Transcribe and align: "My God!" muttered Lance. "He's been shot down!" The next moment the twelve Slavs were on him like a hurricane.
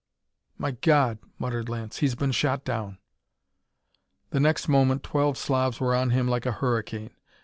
"My 0.57 0.71
God!" 0.71 1.19
muttered 1.37 1.69
Lance. 1.69 1.97
"He's 1.97 2.15
been 2.15 2.31
shot 2.31 2.65
down!" 2.65 2.97
The 4.31 4.39
next 4.39 4.67
moment 4.67 5.03
the 5.03 5.09
twelve 5.09 5.37
Slavs 5.37 5.79
were 5.79 5.93
on 5.93 6.09
him 6.09 6.27
like 6.27 6.47
a 6.47 6.53
hurricane. 6.53 7.11